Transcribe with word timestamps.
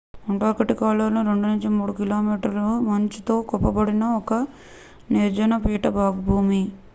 Antarctica 0.25 0.87
లో 0.93 1.07
2-3 1.17 1.67
కి.మీ 1.97 2.37
మంచు 2.87 3.21
తో 3.27 3.35
కప్పబడిన 3.51 4.03
ఒక 4.17 4.41
నిర్జన 5.11 5.61
పీఠభూమి 5.63 6.63